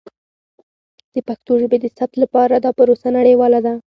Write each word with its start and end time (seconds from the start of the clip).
د 1.13 1.15
پښتو 1.27 1.51
ژبې 1.61 1.77
د 1.81 1.85
ثبت 1.97 2.13
لپاره 2.23 2.53
دا 2.57 2.71
پروسه 2.77 3.07
نړیواله 3.17 3.59
ده. 3.65 3.73